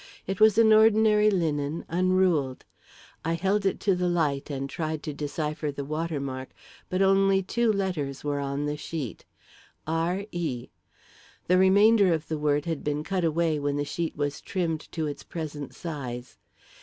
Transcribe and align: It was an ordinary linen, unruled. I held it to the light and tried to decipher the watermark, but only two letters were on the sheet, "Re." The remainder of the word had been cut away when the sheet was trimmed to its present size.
It 0.25 0.39
was 0.39 0.57
an 0.57 0.73
ordinary 0.73 1.29
linen, 1.29 1.85
unruled. 1.87 2.65
I 3.23 3.33
held 3.33 3.67
it 3.67 3.79
to 3.81 3.93
the 3.95 4.09
light 4.09 4.49
and 4.49 4.67
tried 4.67 5.03
to 5.03 5.13
decipher 5.13 5.71
the 5.71 5.85
watermark, 5.85 6.53
but 6.89 7.03
only 7.03 7.43
two 7.43 7.71
letters 7.71 8.23
were 8.23 8.39
on 8.39 8.65
the 8.65 8.77
sheet, 8.77 9.25
"Re." 9.87 10.27
The 11.45 11.57
remainder 11.59 12.11
of 12.15 12.29
the 12.29 12.39
word 12.39 12.65
had 12.65 12.83
been 12.83 13.03
cut 13.03 13.23
away 13.23 13.59
when 13.59 13.75
the 13.75 13.85
sheet 13.85 14.15
was 14.17 14.41
trimmed 14.41 14.91
to 14.91 15.05
its 15.05 15.21
present 15.21 15.75
size. 15.75 16.39